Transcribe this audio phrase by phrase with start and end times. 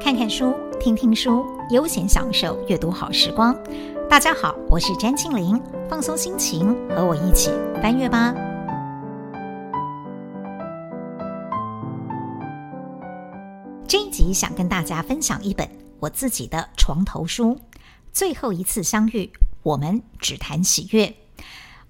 [0.00, 3.54] 看看书，听听书，悠闲享受阅读好时光。
[4.08, 7.50] 大家好，我是詹庆林，放松心情，和我一起
[7.82, 8.32] 翻阅吧。
[13.88, 17.54] 这一集想跟大家分享一本我自己的床头书，
[18.12, 19.28] 《最后一次相遇，
[19.64, 21.06] 我们只谈喜悦》。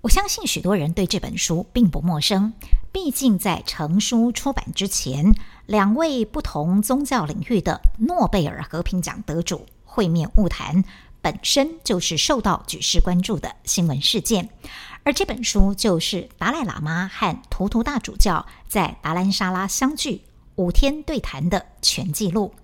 [0.00, 2.54] 我相信许多人对这本书并不陌生，
[2.90, 5.34] 毕竟在成书出版之前，
[5.68, 10.82] 两位不同宗教领域的诺贝尔和平奖得主会面晤谈，
[11.20, 14.48] 本身就是受到举世关注的新闻事件。
[15.02, 20.22] 而这本书就是达赖喇嘛和图图大主教在达兰沙拉相聚
[20.56, 22.54] 五天对谈的全记录。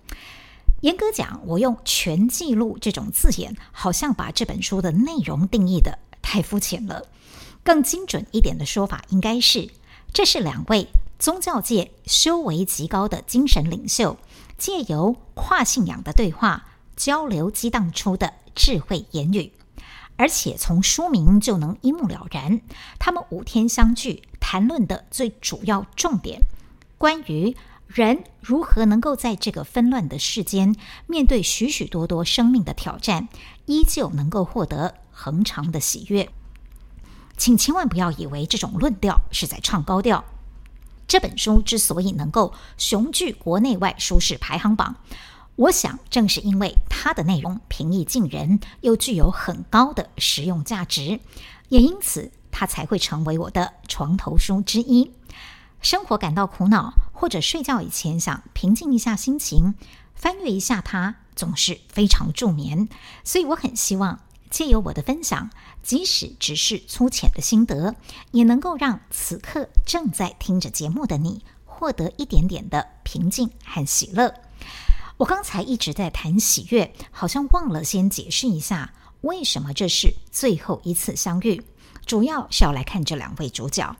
[0.80, 7.06] 严格讲，我用“全记录”这种字眼，好像把这本书的内容定义得太肤浅了。
[7.62, 9.68] 更精准一点的说法，应该是
[10.10, 10.88] 这是两位。
[11.24, 14.18] 宗教界修为极高的精神领袖，
[14.58, 19.50] 借由跨信仰的对话交流，激荡出的智慧言语，
[20.16, 22.60] 而且从书名就能一目了然。
[22.98, 26.42] 他们五天相聚，谈论的最主要重点，
[26.98, 27.56] 关于
[27.86, 33.30] 人如何能够在这个纷乱的世间，面对许许多多生命的挑战，
[33.64, 36.28] 依旧能够获得恒长的喜悦。
[37.38, 40.22] 请千万不要以为这种论调是在唱高调。
[41.14, 44.96] 这本书之所以能够雄踞国内外书市排行榜，
[45.54, 51.20] 我想正是因为它的内容平易近人，又具有很高的实用价值，
[51.68, 55.12] 也因此它才会成为我的床头书之一。
[55.80, 59.76] 生活感到苦恼，或者睡觉以前想平静一下心情，
[60.16, 62.88] 翻阅一下它，总是非常助眠。
[63.22, 64.18] 所以我很希望。
[64.50, 65.50] 借由我的分享，
[65.84, 67.94] 即使只是粗浅的心得，
[68.32, 74.34] 也能够让此刻正在听着节目的你获得一点点的平静和喜乐。
[75.18, 81.62] 我刚才一直在谈喜悦，好像忘了先解释一下为什么这是最后一次相遇。
[82.06, 83.94] 主要是要来看这两位主角：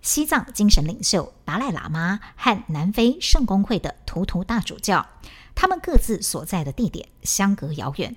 [0.00, 5.06] 西藏精神领袖达赖喇嘛和南非圣公会的图图大主教，
[5.54, 8.16] 他们各自所在的地点相隔遥远。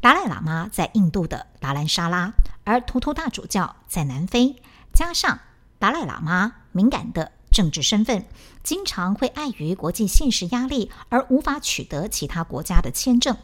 [0.00, 2.32] 达赖喇嘛在印度的达兰沙拉，
[2.64, 4.54] 而图图大主教在南非。
[4.92, 5.40] 加上
[5.78, 8.24] 达赖喇嘛敏感的政治身份，
[8.62, 13.36] 经常会碍于国际现实压力而无法取得其他国家的签证。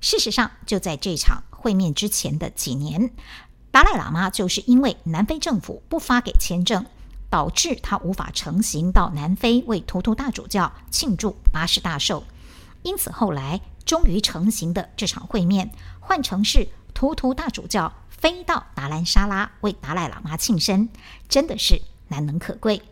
[0.00, 3.10] 事实上，就在这场会面之前的几年，
[3.70, 6.84] 达赖喇嘛就是因为南非政府不发给签证，
[7.30, 12.24] 导致他无法成行到南非为图图大主教庆祝八十大寿。
[12.82, 13.62] 因此后来。
[13.86, 20.90] 终于成型的这场会面，换成是图图大主教飞到达兰沙拉为达赖喇嘛庆生，
[21.28, 22.82] 真的是难能可贵。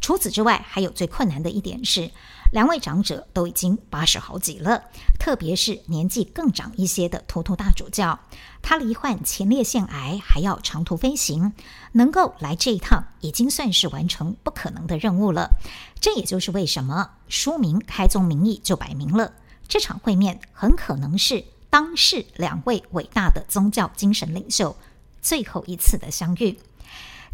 [0.00, 2.10] 除此之外，还有最困难的一点是，
[2.52, 4.84] 两位长者都已经八十好几了，
[5.18, 8.20] 特别是年纪更长一些的图图大主教，
[8.62, 11.52] 他罹患前列腺癌，还要长途飞行，
[11.92, 15.50] 能够来这一趟已经算是完成不可能的任务了。
[15.98, 19.32] 这也就是为什么书名开宗明义就摆明了。
[19.68, 24.76] 这场会面很可能是当世两位伟大的宗教精神领袖
[25.20, 26.58] 最后一次的相遇。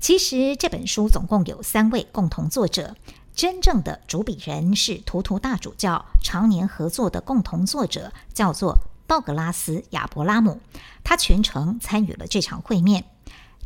[0.00, 2.96] 其实这本书总共有三位共同作者，
[3.34, 10.60] 真正的主笔人是图图大主教常年合作的共同作者，叫做道格拉斯·亚伯拉姆。
[11.04, 13.04] 他全程参与了这场会面，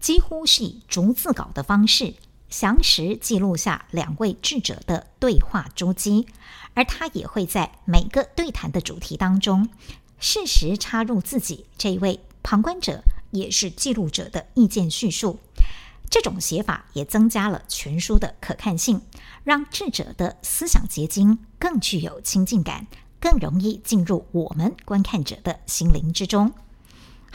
[0.01, 2.15] 几乎是以逐字稿的方式。
[2.49, 6.27] 详实记录下两位智者的对话珠玑，
[6.75, 9.69] 而他也会在每个对谈的主题当中，
[10.19, 15.39] 适时插入自己这一位旁观者也是记录者的意见叙述。
[16.09, 19.03] 这种写法也增加了全书的可看性，
[19.43, 22.87] 让智者的思想结晶更具有亲近感，
[23.21, 26.53] 更容易进入我们观看者的心灵之中。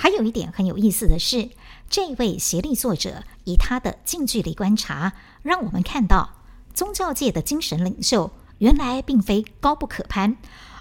[0.01, 1.51] 还有一点很有意思的是，
[1.87, 5.13] 这位协力作者以他的近距离观察，
[5.43, 6.37] 让我们看到
[6.73, 10.37] 宗教界的精神领袖原来并非高不可攀。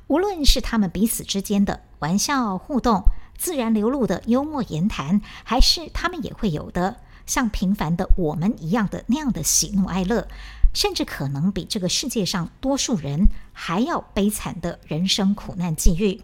[0.06, 3.02] 无论是他们彼此之间的玩笑互动、
[3.36, 6.96] 自然流露的幽默言谈，还是他们也会有的
[7.26, 10.28] 像平凡的我们一样的那样的喜怒哀乐，
[10.72, 16.22] 甚至可能比这个世界上多数人还要悲惨的人生苦难际遇。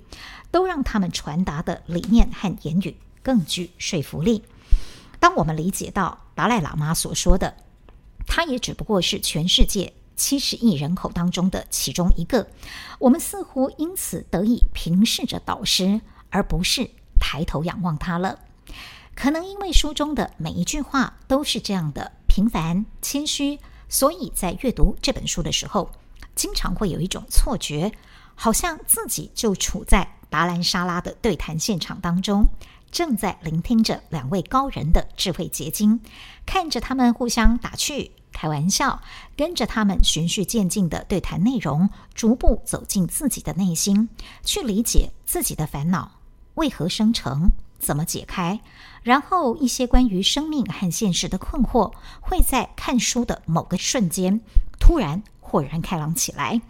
[0.52, 4.42] 都让他们传达的理念和言语更具说服力。
[5.20, 7.54] 当我们理解到达赖喇嘛所说的，
[8.26, 12.48] 他也只不过是全世界七十亿人口当中的其中一个，
[12.98, 16.00] 我们似乎因此得以平视着导师，
[16.30, 16.88] 而不是
[17.20, 18.38] 抬头仰望他了。
[19.14, 25.90] 可能因为书中的每一句话都是这样的平凡谦虚，所以在阅读这本书的时候，
[26.34, 27.92] 经常会有一种错觉。
[28.38, 32.44] 好像自己就处在达兰沙拉的对谈现场当中，
[32.90, 35.98] 正在聆听着两位高人的智慧结晶，
[36.44, 39.00] 看着他们互相打趣、开玩笑，
[39.38, 44.06] 跟着他们循序渐进的对谈内容，逐步走进自己的内心，
[44.44, 46.20] 去理解自己的烦恼
[46.56, 47.50] 为何生成。
[47.78, 48.60] 怎么解开？
[49.02, 54.40] 然后一些关于生命和现实的困惑，会在看书的某个瞬间
[54.80, 56.60] 突然豁然开朗起来。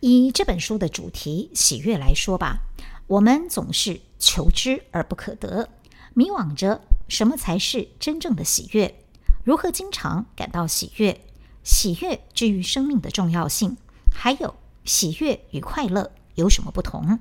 [0.00, 2.60] 以这本书的主题“喜悦”来说吧，
[3.06, 5.68] 我们总是求之而不可得，
[6.14, 9.04] 迷惘着什么才是真正的喜悦？
[9.44, 11.20] 如何经常感到喜悦？
[11.62, 13.76] 喜悦之于生命的重要性，
[14.12, 14.54] 还有
[14.84, 16.10] 喜悦与快乐
[16.40, 17.20] 有什么不同？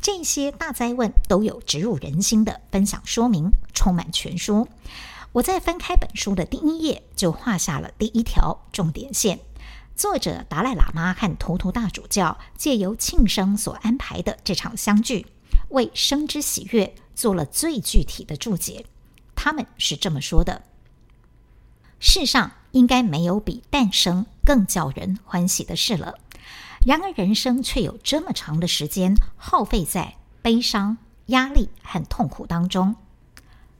[0.00, 4.68] 这些大哉问都有植入人心的分享说明，充满全书。
[5.32, 9.40] 我在翻开本书的第一页就画下了第一条重点线。
[9.96, 15.26] 作者达赖喇嘛和图图大主教借由庆生所安排的这场相聚，
[15.70, 18.86] 为生之喜悦做了最具体的注解。
[19.34, 20.62] 他们是这么说的：
[21.98, 26.14] 世上应该没有比诞生更叫人欢喜的事了。
[26.84, 32.96] 然而，人生却有这么长的时间耗费在悲伤、压力和痛苦当中，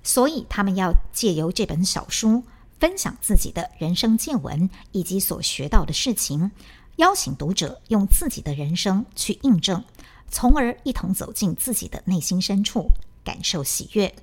[0.04, 2.44] 所以他们要借由这本小书
[2.78, 6.52] 分享自己的人生见闻以及所学到的事情，
[6.96, 9.84] 邀请读者用自己的人生去印证，
[10.30, 12.90] 从而一同走进自己的内心深处，
[13.24, 14.14] 感受喜悦。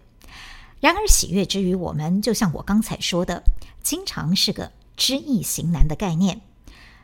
[0.80, 3.44] 然而，喜悦之于我们，就像我刚才说的，
[3.84, 6.40] 经常是个知易行难的概念。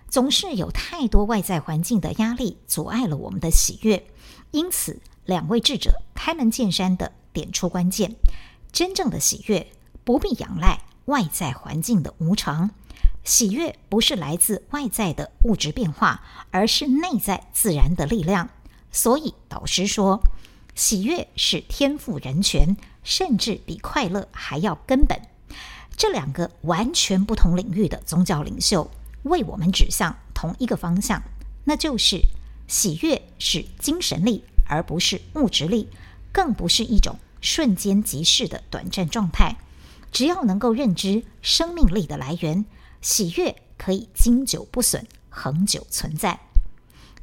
[0.09, 4.05] 总是有太多外在环境的压力阻碍了我们的喜悦，
[4.51, 8.15] 因此两位智者开门见山地点出关键：
[8.71, 9.67] 真正的喜悦
[10.03, 12.71] 不必仰赖外在环境的无常，
[13.23, 18.49] 喜悦不是来自外在的物质变化，而是内在自然的力量。
[18.91, 20.21] 所以导师说，
[20.75, 25.19] 喜悦是天赋人权，甚至比快乐还要根本。
[25.97, 28.89] 这两个完全不同领域的宗教领袖。
[29.25, 31.21] 为我们指向同一个方向，
[31.65, 32.21] 那就是
[32.67, 35.89] 喜悦是精神力，而不是物质力，
[36.31, 39.57] 更不是一种瞬间即逝的短暂状态。
[40.11, 42.65] 只要能够认知生命力的来源，
[43.01, 46.39] 喜悦可以经久不损，恒久存在。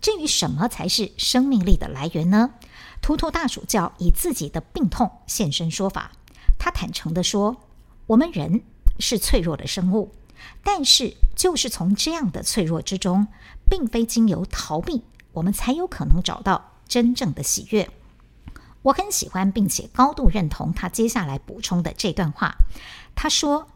[0.00, 2.54] 至于什么才是生命力的来源呢？
[3.00, 6.12] 图图大主教以自己的病痛现身说法，
[6.58, 7.56] 他坦诚地说
[8.06, 8.62] ：“我们人
[8.98, 10.12] 是脆弱的生物。”
[10.62, 13.26] 但是，就是从这样的脆弱之中，
[13.68, 15.02] 并非经由逃避，
[15.32, 17.90] 我们才有可能找到真正的喜悦。
[18.82, 22.56] 我很喜欢，并且高度认同他接下来补充的这段话。
[23.14, 23.68] 他说：“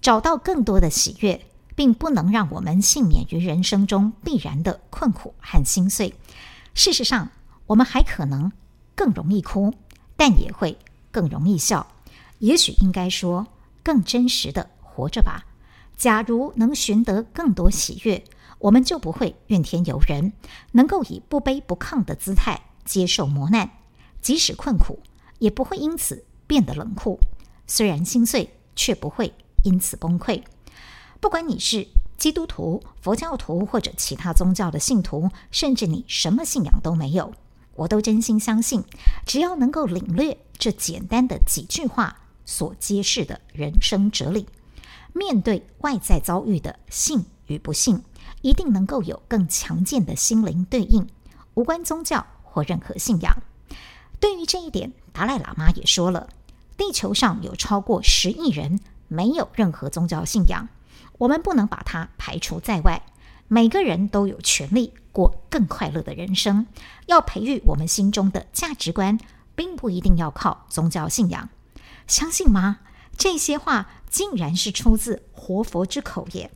[0.00, 6.14] 找到更多的喜悦，并不能让我们幸免于人生中必然的困苦和心碎。
[6.74, 7.30] 事实上，
[7.66, 8.50] 我们还可能
[8.94, 9.74] 更容易哭，
[10.16, 10.76] 但也会
[11.10, 11.86] 更容易笑。
[12.38, 13.46] 也许应该说，
[13.82, 15.44] 更真实的活着吧。”
[15.98, 18.22] 假如能寻得更多喜悦，
[18.60, 20.32] 我们就不会怨天尤人，
[20.72, 23.68] 能够以不卑不亢的姿态接受磨难，
[24.22, 25.00] 即使困苦，
[25.40, 27.18] 也不会因此变得冷酷。
[27.66, 29.34] 虽然心碎，却不会
[29.64, 30.42] 因此崩溃。
[31.20, 37.34] 不管你是基督徒、佛教徒或者其他宗教的信徒，甚至你什么信仰都没有，
[37.74, 38.84] 我都真心相信，
[39.26, 44.46] 只要能够领略这简单的几句话所揭示的人生哲理。
[45.12, 48.02] 面对外在遭遇的幸与不幸，
[48.42, 51.06] 一定能够有更强健的心灵对应，
[51.54, 53.36] 无关宗教或任何信仰。
[54.20, 56.28] 对于这一点，达赖喇嘛也说了：
[56.76, 60.68] 地球上有超过十亿人没有任何宗教信仰，
[61.18, 63.02] 我们不能把它排除在外。
[63.48, 66.66] 每个人都有权利过更快乐的人生。
[67.06, 69.18] 要培育我们心中的价值观，
[69.54, 71.48] 并不一定要靠宗教信仰，
[72.06, 72.80] 相信吗？
[73.16, 76.50] 这些话竟然是出自活佛之口耶！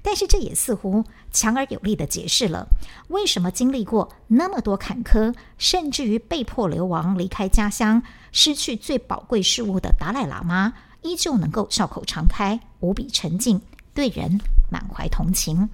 [0.00, 2.68] 但是这也似乎强而有力地解释了
[3.08, 13.60] 为什么经历过那么多坎坷，甚至于被迫流亡、离开家乡、失去最宝贵事物的达赖喇嘛，依旧能够笑口常开、无比沉静，
[13.92, 15.68] 对人满怀同情。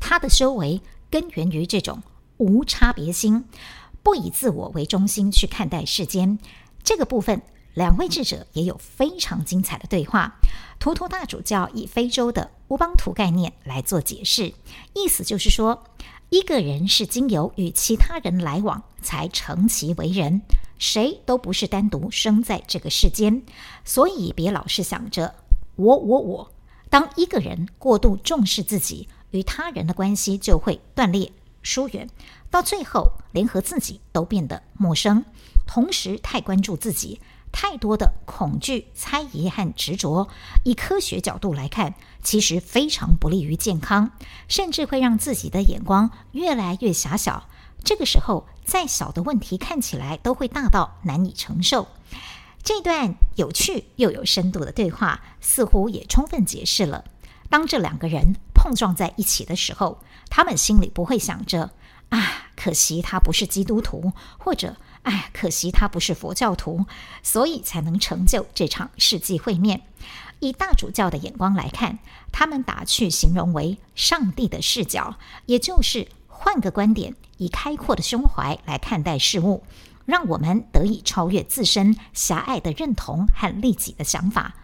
[0.00, 2.02] 他的修为根源于这种
[2.38, 3.44] 无差别心，
[4.02, 6.38] 不以自我为中心去看待世间。
[6.82, 7.42] 这个部分。
[7.74, 10.34] 两位智者也有非常精彩的对话。
[10.78, 14.52] 图图大主教以非洲的乌邦图概念来做解释，
[14.94, 15.84] 意思就是说，
[16.28, 20.42] 一个人是经由与其他人来往才成其为人，
[20.78, 23.42] 谁都不是单独生在这个世间，
[23.84, 25.34] 所以别老是想着
[25.76, 26.52] 我我我。
[26.90, 32.08] 当一个人过度重视自己，与他人的关系就会断裂，疏远，
[32.50, 35.24] 到最后连和自己都变得陌生。
[35.64, 37.20] 同时，太关注自己，
[37.52, 40.28] 太多的恐惧、猜疑和执着，
[40.64, 44.10] 以科学角度来看，其实非常不利于健康，
[44.48, 47.46] 甚至会让自己的眼光越来越狭小。
[47.84, 51.88] 这个时候，再小的问题看起来都会大到难以承受。
[52.64, 57.04] 这段有趣又有深度的对话，似乎也充分解释了，
[57.50, 59.98] 当这两个人碰撞在一起的时候，
[60.30, 61.72] 他们心里不会想着
[62.10, 66.86] “啊，可惜他不是基督徒”或者“哎，可惜他不是佛教徒”，
[67.22, 69.82] 所以才能成就这场世纪会面。
[70.40, 71.98] 以大主教的眼光来看，
[72.32, 75.16] 他们打趣形容为“上帝的视角”，
[75.46, 79.62] 也就是换个观点，以开阔的胸怀来看待事物。
[80.04, 84.56] 让我们得以超越自身狭隘的认同和利己的想法，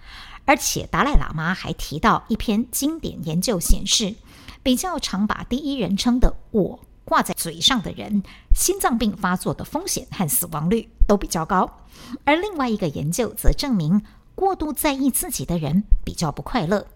[0.45, 4.17] 而且达赖喇嘛还提到一篇经典研究显示，
[4.65, 8.23] 比较常把第一人称的“我”挂在嘴上的人，
[8.55, 11.79] 心脏病发作的风险和死亡率都比较高。
[12.25, 14.03] 而另外一个研究则证明，
[14.35, 16.87] 过度在意自己的人比较不快乐。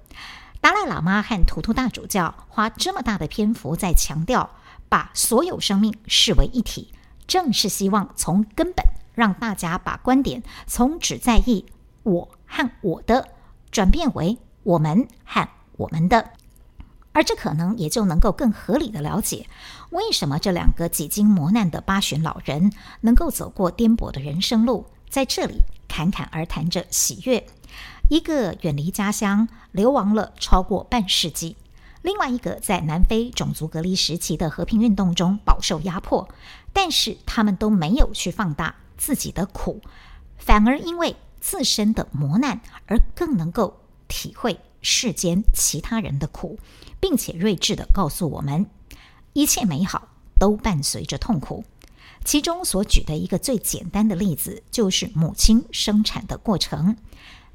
[0.61, 4.51] 达赖喇嘛和图图大主教花这么大的篇幅在强调，
[4.91, 6.93] 把所有生命视为一体。
[7.27, 11.65] 正是希望从根本让大家把观点从只在意
[12.03, 13.31] 我和我的，
[13.71, 16.33] 转变为我们和我们的，
[17.13, 19.47] 而这可能也就能够更合理的了解
[19.91, 27.47] 为什么这两个几经磨难的八旬老人能够走过颠簸的人生路，在这里侃侃而谈着喜悦。
[28.09, 31.57] 一个远离家乡，流亡了超过半世纪。
[32.03, 36.29] 另外一个在南非种族隔离时期的和平运动中饱受压迫，
[36.73, 39.81] 但是他们都没有去放大自己的苦，
[40.37, 46.59] 反而因为自身的磨难而更能够体会世间其他人的苦，
[47.01, 48.67] 并且睿智地告诉我们，
[49.33, 50.09] 一切美好
[50.39, 51.65] 都伴随着痛苦。
[52.25, 56.97] 其中所举的一个最简单的例子，就是母亲生产的过程，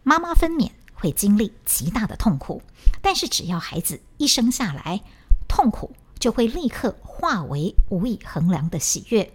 [0.01, 0.71] 妈妈分娩。
[0.99, 2.59] 会经历极大的痛苦，
[3.03, 5.03] 但是只要孩子一生下来，
[5.47, 9.31] 痛苦就会立刻化为无以衡量的喜悦。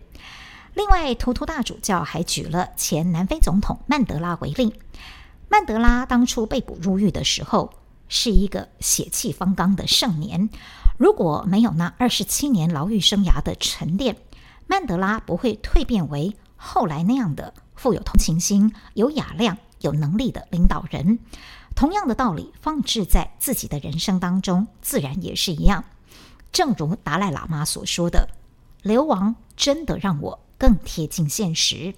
[0.74, 4.74] 另外，图图大主教还举了前南非总统曼德拉为例。
[5.48, 7.72] 曼德拉当初被捕入狱的时候，
[8.12, 10.50] 是一个血气方刚的盛年。
[10.98, 14.18] 如果没有那二十七年牢狱生涯的沉淀，
[14.66, 19.56] 曼德拉不会蜕变为后来那样的富有同情心、有雅量。
[19.80, 21.18] 有能力的领导人，
[21.74, 25.84] 同样的道理放置在自己的人生当中，自然也是一样。
[26.52, 28.28] 正如达赖喇嘛所说的
[28.82, 31.96] ：“流亡真的让我更贴近现实，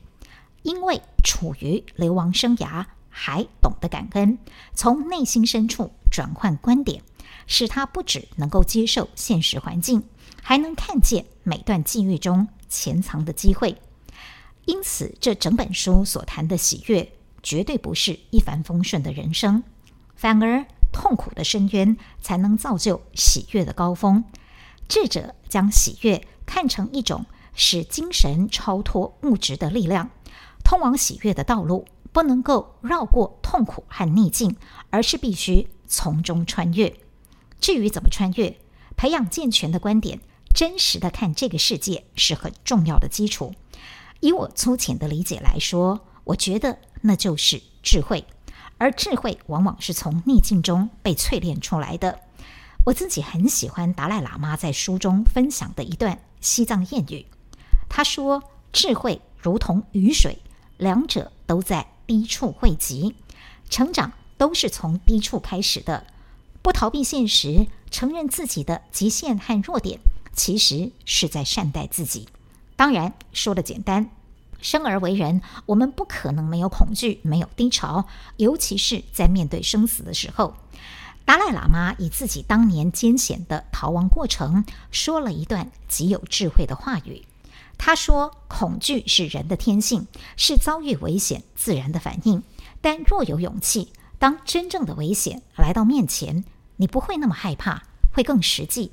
[0.62, 4.38] 因为处于流亡生涯，还懂得感恩，
[4.73, 7.02] 从内心深处转换观点，
[7.49, 10.04] 使他不只能够接受现实环境，
[10.40, 13.76] 还能看见每段际遇中潜藏的机会。
[14.66, 17.11] 因此，这整本书所谈的喜悦。”
[17.44, 19.62] 绝对不是一帆风顺的人生，
[20.16, 24.25] 反而痛苦的深渊才能造就喜悦的高峰。
[24.88, 30.09] 智者将喜悦看成一种使精神超脱物质的力量，
[30.64, 34.56] 通往喜悦的道路不能够绕过痛苦和逆境，
[34.88, 36.95] 而是必须从中穿越。
[37.61, 38.59] 至于怎么穿越，
[38.97, 40.21] 培养健全的观点，
[40.55, 43.55] 真实的看这个世界是很重要的基础。
[44.21, 46.79] 以我粗浅的理解来说，我觉得。
[47.07, 48.25] 那就是智慧，
[48.79, 52.19] 而智慧往往是从逆境中被淬炼出来的。
[52.87, 57.26] 我自己很喜欢达赖喇嘛在书中分享的一段西藏谚语，
[57.91, 60.38] 他说：“智慧如同雨水，
[60.79, 63.14] 两者都在低处汇集，
[63.69, 64.11] 成长
[64.45, 66.05] 都是从低处开始的。
[66.61, 70.01] 不逃避现实，承认自己的极限和弱点，
[70.35, 72.29] 其实是在善待自己。
[72.77, 74.11] 当然，说的简单。”
[74.61, 80.55] 生而为人，我们不可能没有恐惧，没有低潮，尤其是在面对生死的时候。
[81.25, 87.25] 达赖喇嘛以自己当年艰险的逃亡过程，说了一段极有智慧的话语。
[87.79, 92.43] 他说：“恐惧是人的天性，是遭遇危险自然的反应。
[92.83, 93.89] 但若有勇气，
[94.25, 97.83] 当真正的危险来到面前，你不会那么害怕，
[98.14, 98.90] 会更实际。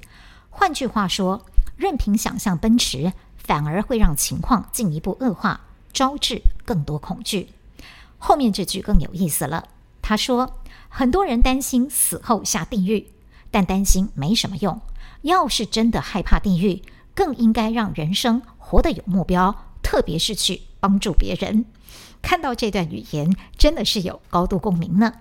[0.50, 1.46] 换句话说，
[1.78, 5.62] 任凭想象奔驰。”反而会让情况进一步恶化，
[5.94, 7.50] 招致更多恐惧。
[8.18, 9.70] 后面这句更有意思了。
[10.02, 10.58] 他说
[10.90, 13.08] ：“很多人担心死后下地狱，
[13.50, 14.82] 但担心没什么用。
[15.22, 16.84] 要是真的害怕地狱，
[17.16, 21.64] 更应该让人生活得有目标，特别是去帮助别人。”
[22.22, 25.14] 看到这段语言，真的是有高度共鸣呢。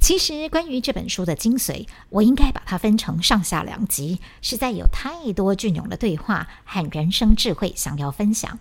[0.00, 8.58] 其实关于这本书的精髓，我应该把它分成上下两集，实在有太多隽永的对话和人生智慧想要分享。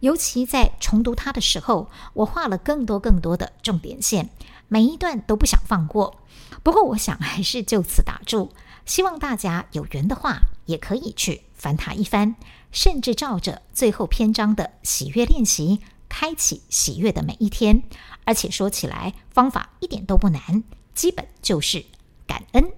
[0.00, 4.28] 尤其在重读它的时候，我画了更多更多的重点线，
[4.68, 6.20] 每一段都不想放过。
[6.62, 8.52] 不过，我想还是就此打住。
[8.84, 12.34] 希望大家有缘的话，也可以去翻它一番，
[12.70, 15.80] 甚至照着最后篇章的喜悦练习，
[16.16, 17.82] 开启喜悦的每一天。
[18.24, 20.62] 而且说起来，方法一点都不难，
[20.94, 21.84] 基本就是
[22.24, 22.72] 感恩。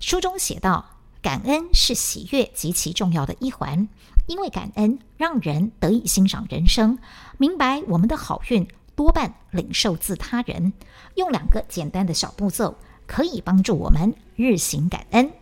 [0.00, 3.88] 书中写道，感恩是喜悦极其重要的一环，
[4.26, 6.98] 因为感恩让人得以欣赏人生，
[7.38, 10.72] 明白我们的好运多半领受自他人。
[11.14, 12.74] 用两个简单的小步骤，
[13.06, 15.32] 可以帮助我们日行感恩。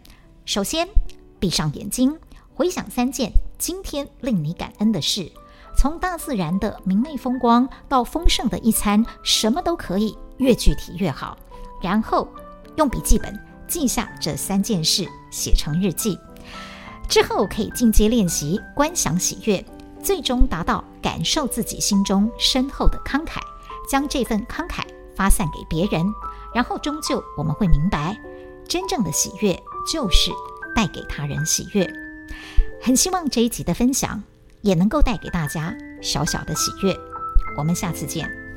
[0.44, 0.86] 首先，
[1.38, 2.18] 闭上眼睛，
[2.54, 5.32] 回想三件今天令你感恩的事，
[5.76, 11.36] 从大自然的明媚风光到丰盛的一餐，什么都可以，越具体越好。
[11.80, 12.28] 然后
[12.76, 16.18] 用笔记本记下这三件事，写成日记。
[17.08, 19.64] 之后可以进阶练习观想喜悦，
[20.02, 23.40] 最终达到感受自己心中深厚的慷慨，
[23.88, 24.82] 将这份慷慨
[25.16, 26.04] 发散给别人。
[26.54, 28.16] 然后终究我们会明白，
[28.68, 29.60] 真正的喜悦。
[29.90, 30.30] 就是
[30.76, 31.90] 带给他人喜悦，
[32.82, 34.22] 很希望这一集的分享
[34.62, 36.96] 也能够带给大家小小的喜悦。
[37.56, 38.49] 我们下次见。